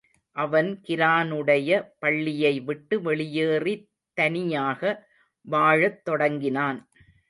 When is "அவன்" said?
0.35-0.81